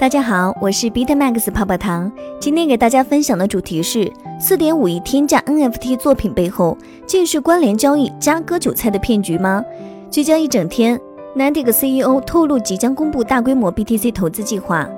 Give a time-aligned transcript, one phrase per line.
[0.00, 2.10] 大家好，我是 Bitmax 泡泡糖。
[2.40, 6.74] 今天给大家分享的主题是四点五亿天价 NFT 作品背后，
[7.06, 9.62] 竟是关联交易加割韭菜的骗局吗？
[10.10, 10.98] 聚焦一整天
[11.34, 14.88] n a n d i c CEO 透露即将公布大规模 BTC 投资计划。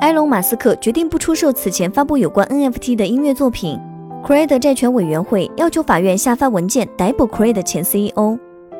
[0.00, 3.76] 埃隆·马斯克决定不出售此前发布有关 NFT 的音乐作品。
[4.24, 8.38] c r e d 债权委员会要求法院下发文件逮捕 c r e d 前 CEO。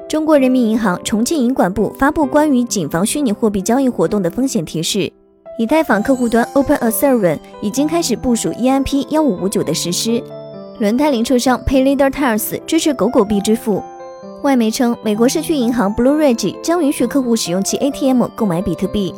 [0.08, 5.12] 中国人民银行重庆银管部发布关于谨防虚拟货币交易活动的风险提示。
[5.58, 10.22] 以太坊客户端 Open a s e r e n 已经开始部署 EMP 幺五五九的实施。
[10.78, 13.82] 轮胎零售商 paylader Tires 支持狗狗币支付。
[14.42, 19.14] 外媒称，美国社区银行 Blue Ridge 将允许客户使用其 ATM 购买比特币。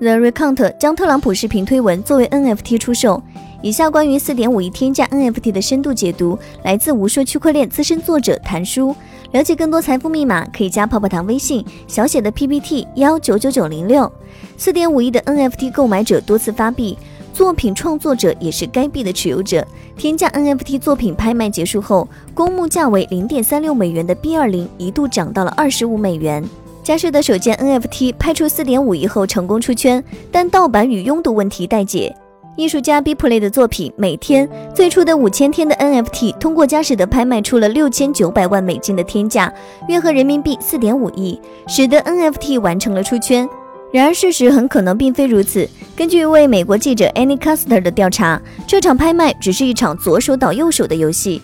[0.00, 3.20] The Recount 将特朗普视频推文作为 NFT 出售。
[3.60, 8.94] 以下关于四点五亿天价 NFT 的深度解读，来自无数区块链资深作者谭叔。
[9.32, 14.10] 了解更多财富密码，可以加泡泡糖微信小写的 PPT 幺九九九零六。
[14.56, 16.96] 四点五亿的 NFT 购买者多次发币，
[17.34, 19.66] 作品创作者也是该币的持有者。
[19.96, 26.48] 天价 NFT 作品拍卖结束后，公募价为零点三六美元的 B 二零一度涨到了二十五美元。
[26.88, 32.16] 佳士得首件 NFT 拍出四点五亿后成功出圈，但盗版与拥堵问题待解。
[32.56, 39.52] 艺术家 Bplay 的作品《每天》最初的五千天的 NFT 通过佳士得拍卖出了六千九百万美金的天价，
[39.88, 43.46] 约合人民币四点五亿，使得 NFT 完成了出圈。
[43.92, 45.68] 然而，事实很可能并非如此。
[45.94, 51.42] 根据一位美国记者 Annie Custer 的调查，这场拍卖只是一场左手倒右手的游戏。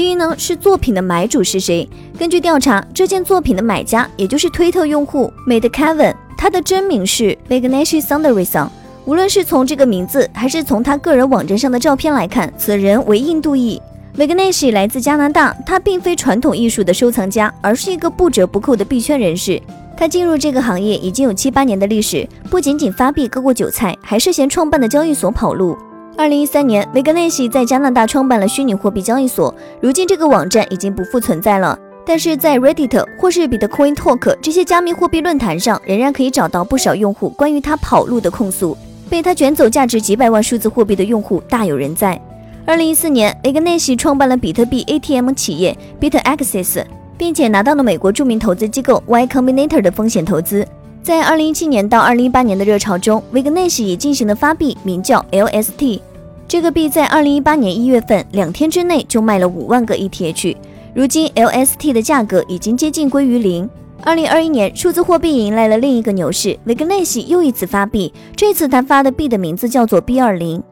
[0.00, 1.86] 第一呢，是作品的买主是谁？
[2.18, 8.66] 根据调查，这件作品的买家也就是推特用户 Made Kevin，他的真名是 Vignesh Sundaresan。
[9.04, 13.78] 无论是从这个名字，还是从他个人网站上的照片来看，此人为印度裔。
[14.16, 19.60] Vignesh 来自加拿大，他并非传统艺术的收藏家，而是一个不折不扣的币圈人士。
[19.98, 25.76] 他进入这个行业已经有七八年的历史，不仅仅发币割过韭菜，还涉嫌创办的交易所跑路。
[26.16, 31.78] 二零一三年，维格内西在加拿大创办了虚拟货币交易所，如今这个网站已经不复存在了。
[32.04, 38.76] 但是在 Reddit 或是 Bitcoin Talk 这些加密货币论坛上，仍然可以找到不少用户关于他跑路的控诉。
[39.08, 42.20] 被他卷走价值几百万数字货币的用户大有人在。
[42.66, 46.84] 二零一四年，维格内西创办了比特币 ATM 企业 BitAccess。
[47.20, 50.66] 并且拿到了美国著名投资机构 Y Combinator 的风险投资。
[51.02, 56.00] 在二零一七年到二零一八年的热潮中，Vignesh 也进行了发币，名叫 LST。
[56.46, 60.56] 这个币在二零一八年一月份两天之内就卖了五万个 ETH。
[60.94, 63.68] 如今 LST 的价格已经接近归于零。
[64.02, 70.62] 二零二一年，数字货币迎来了另一个牛市，Vignesh 又一次发币，这次他发的币的名字叫做 B 二零。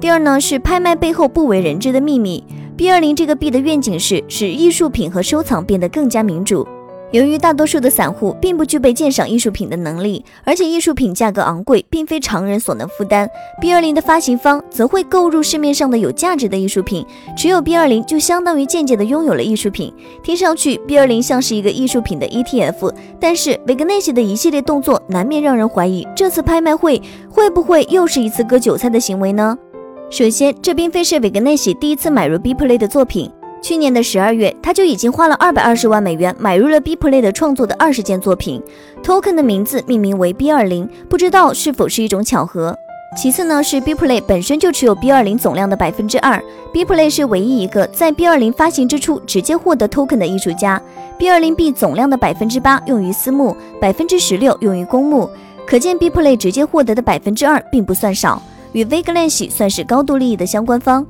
[0.00, 2.44] 第二呢是拍卖背后不为人知的秘密。
[2.76, 6.66] B 二零这个币的愿景是使艺术品和收藏变得更加民主。
[7.12, 13.28] 由于大多数的散户并不具备鉴赏艺术品的能力，而且艺术品价格昂贵，并非常人所能负担。
[13.60, 17.04] B 二零的发行方则会购入市面上的有价值的艺术品，
[17.36, 19.92] 持有 B 二零就相当于间接的拥有了艺术品。
[20.22, 29.56] 听上去 B 二零像是一个艺术品的 ETF，但是维格内西的一系列动作难免让人怀疑，这次拍卖会会不会又是一次割韭菜的行为呢？
[30.08, 33.30] 首先，这并非是韦格内西第一次买入 Bplay 的作品。
[33.62, 38.60] 去年的十二月，他就已经花了二百二十万美元买入了 Bplay 的创作的二十件作品。
[39.04, 42.76] Token 的名字命名为 B 二零，不知道是否是一种巧合。
[43.16, 46.42] 其次呢，是 Bplay 本身就持有 B 二零总量的百分之二。
[46.74, 50.82] Bplay 是唯一一个在 B 二零发行之初直接获得 Token 的艺术家。
[51.16, 55.30] B 二零 B 总量的百分之八用于私募，百分之十六用于公募，
[55.64, 58.42] 可见 Bplay 直接获得的百分之二并不算少。
[58.72, 61.06] 与 v i g l a n c 算是高度利益的相关方。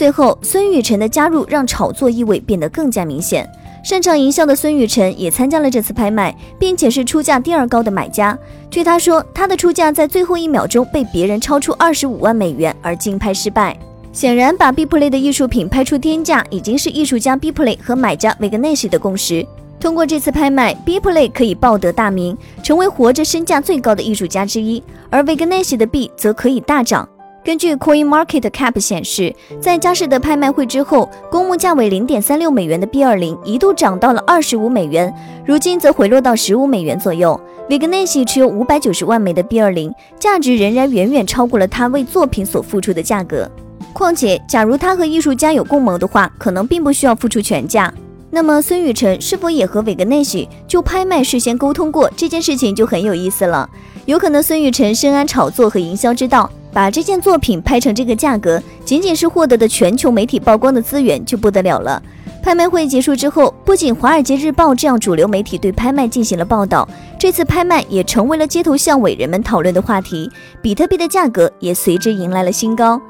[0.00, 3.46] 最后，孙雨晨的加入让炒作意味变得更加明显。
[3.84, 8.34] 擅长营销的孙雨晨也参加了这次拍卖，并且是出价第二高的买家。
[8.70, 13.78] 据他说，他的出价在最后一秒钟被别人超出二十五万美元而竞拍失败。
[14.10, 19.46] 显然，把 Bplay 的艺术品拍出天价，已经是艺术家 Bplay 和买家 v i g l a n c 的共识。
[19.78, 27.06] 通过这次拍卖，Bplay 可以报得大名，成为活着身价最高的艺术家之一，而 Vignesh 的币则可以大涨。
[27.42, 35.12] 根据 Coin Market Cap 显示，在佳士得拍卖会之后，公募价为零点三六美元的 B 二零一度涨到了二十五美元，
[35.46, 37.40] 如今则回落到十五美元左右。
[37.68, 43.50] Vignesh 持有五百九十万枚的 B 二零，价值仍然远远超过了他为作品所付出的价格。
[43.94, 47.92] 况且，假如他和艺术家有共谋的话，可能并不需要付出全价。
[48.32, 53.68] 那么孙雨晨是否也和韦格内西就拍卖事先沟通过这件事情就很有意思了。
[54.04, 62.02] 有可能孙雨晨深谙炒作和营销之道，把这件作品拍成这个价格，仅仅是获得的全球媒体曝光的资源就不得了了。
[62.42, 66.88] 拍卖会结束之后，不仅《华尔街日报》这样主流媒体对拍卖进行了报道，
[67.18, 70.30] 这次拍卖也成为了街头巷尾人们讨论的话题，
[70.62, 73.00] 比特币的价格也随之迎来了新高。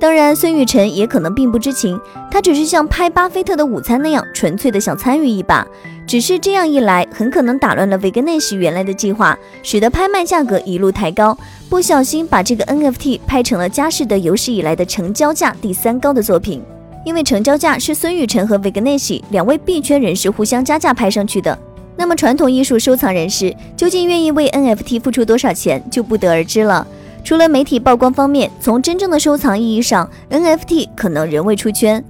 [0.00, 2.00] 当然，孙雨晨也可能并不知情，
[2.30, 5.66] 他只是像拍巴菲特的午餐那样，纯粹的想参与一把。
[6.06, 11.36] 只是这样一来，很可能打乱了维格内什原来的计划，使得拍卖价格一路抬高，
[11.68, 16.62] 不小心把这个 NFT 拍成了佳士得有史以来的成交价第三高的作品。
[17.04, 21.56] 因为成交价是孙雨晨和维格内西两位币圈人士互相加价拍上去的，
[21.96, 26.86] 那么传统艺术收藏人士究竟愿意为 NFT 付出多少钱，就不得而知了。
[27.24, 32.04] 除了媒体曝光方面，从真正的收藏意义上，NFT 可能仍未出圈。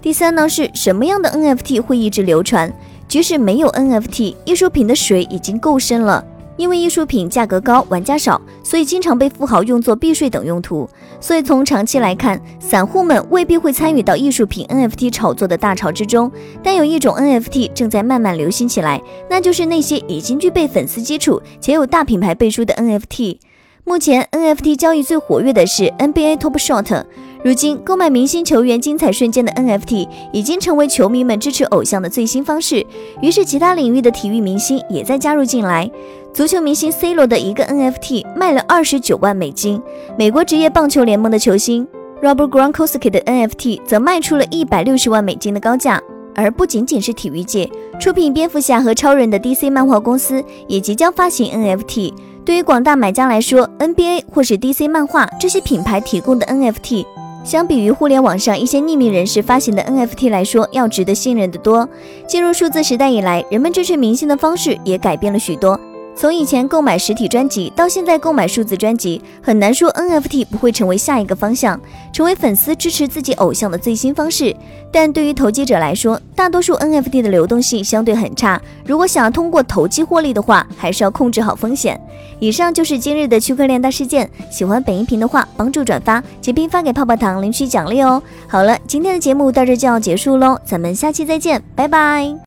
[0.00, 2.72] 第三呢，是什么样的 NFT 会一直流传？
[3.08, 6.24] 即使没有 NFT，艺术品的水已经够深了。
[6.58, 10.88] 因为艺术品价格高，玩家少，所以经常被富豪用作避税等用途。
[11.18, 16.30] 所以从长期来看，散户们未必会参与到艺术品 NFT 炒作的大潮之中。
[16.62, 19.00] 但有一种 NFT 正在慢慢流行起来，
[19.30, 23.38] 那就是那些已经具备粉丝基础且有大品牌背书的 NFT。
[23.84, 27.04] 目前 NFT 交易最活跃的是 NBA Top Shot。
[27.44, 32.86] 如今，购买明星球员精彩瞬间的 NFT 已经成为球迷们支持偶像的最新方式。
[33.20, 35.90] 于是，其他领域的体育明星也在加入进来。
[36.32, 39.82] 足球明星 C 罗的一个 NFT 卖了二十九万美金，
[40.16, 41.86] 美国职业棒球联盟的球星
[42.22, 46.00] Robert Gronkowski 的 NFT 则卖出了一百六十万美金的高价。
[46.34, 47.70] 而不仅仅是体育界，
[48.00, 52.12] 出品蝙蝠侠和超人的 DC 漫画公司也即将发行 NFT。
[52.44, 57.06] 对于广大买家来说，NBA 或是 DC 漫画这些品牌提供的 NFT，
[57.44, 61.88] 相比于互联网上一些匿名人士发行的 NFT 来说，要值得信任的多。
[62.26, 65.78] 进入数字时代以来，人们追随明星的方式也改变了许多。
[66.14, 71.80] 从以前购买实体专辑到现在购买数字专辑，很难说 NFT 不会成为下一个方向，
[72.12, 74.54] 成为粉丝支持自己偶像的最新方式。
[74.92, 82.00] 但对于投机者来说，大多数 NFT 的流动性相对很差，如果想要通过投机获利的话，还是要控制好风险。
[82.38, 88.22] 以上就是今日的区块链大事件，喜欢本音频的话，帮助转发截屏发给泡泡糖领取奖励哦。
[88.46, 92.36] 好了，今天的节目到这就要结束喽，咱们下期再见，拜拜。